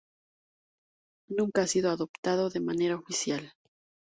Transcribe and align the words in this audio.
Nunca 1.29 1.61
ha 1.61 1.67
sido 1.67 1.91
adoptado 1.91 2.49
de 2.49 2.59
manera 2.59 2.95
oficial. 2.95 3.53